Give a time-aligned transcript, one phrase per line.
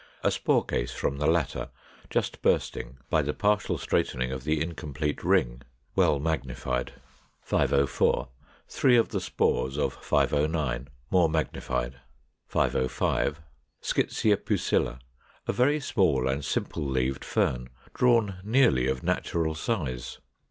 [0.23, 1.69] A spore case from the latter,
[2.09, 5.61] just bursting by the partial straightening of the incomplete ring;
[5.95, 6.93] well magnified.
[7.43, 8.27] 504.
[8.67, 11.97] Three of the spores of 509, more magnified.
[12.47, 13.41] 505.
[13.83, 14.97] Schizæa pusilla,
[15.47, 20.17] a very small and simple leaved Fern, drawn nearly of natural size.